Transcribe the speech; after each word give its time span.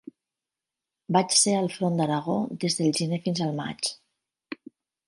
Vaig 1.17 1.35
ser 1.41 1.53
al 1.59 1.69
front 1.75 2.01
d'Aragó 2.01 2.39
des 2.65 2.79
del 2.81 2.91
gener 3.03 3.21
fins 3.29 3.47
al 3.49 3.57
maig 3.63 3.95